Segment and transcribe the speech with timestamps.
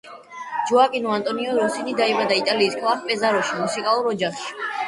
[0.69, 4.61] ჯოაკინო ანტონიო როსინი დაიბადა იტალიის ქალაქ პეზაროში, მუსიკალურ ოჯახში.